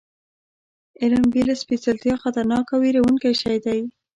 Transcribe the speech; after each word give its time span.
علم 1.01 1.23
بې 1.33 1.41
له 1.49 1.55
سپېڅلتیا 1.61 2.15
خطرناک 2.23 2.65
او 2.71 2.79
وېروونکی 2.81 3.33
شی 3.41 3.57
دی. 3.65 3.79